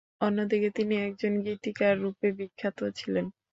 অন্যদিকে 0.21 0.69
তিনি 0.77 0.95
একজন 1.07 1.33
গীতিকার 1.45 1.93
রূপে 2.03 2.27
বিখ্যাত 2.37 2.79
ছিলেন। 2.97 3.25